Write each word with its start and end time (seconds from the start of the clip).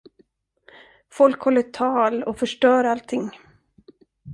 Folk 1.09 1.41
håller 1.41 1.61
tal 1.61 2.23
och 2.23 2.39
förstör 2.39 2.83
allting. 2.83 3.31